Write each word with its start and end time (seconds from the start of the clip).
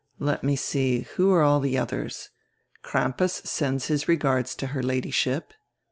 "Let 0.17 0.43
me 0.43 0.55
see, 0.55 1.01
who 1.13 1.31
are 1.31 1.43
all 1.43 1.61
die 1.61 1.77
others? 1.77 2.31
Crampas 2.81 3.33
sends 3.47 3.85
his 3.85 4.07
regards 4.07 4.55
to 4.55 4.67
her 4.73 4.81
Ladyship." 4.81 5.53